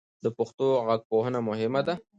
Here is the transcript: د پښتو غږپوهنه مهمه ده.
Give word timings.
د 0.23 0.25
پښتو 0.37 0.65
غږپوهنه 0.87 1.39
مهمه 1.49 1.81
ده. 1.87 1.93